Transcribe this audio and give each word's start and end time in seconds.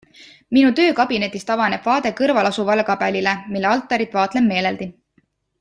Minu 0.55 0.69
töökabinetist 0.79 1.51
avaneb 1.57 1.85
vaade 1.91 2.13
kõrvalasuvale 2.21 2.87
kabelile, 2.89 3.37
mille 3.57 3.73
altarit 3.77 4.21
vaatlen 4.21 4.53
meeleldi. 4.55 4.93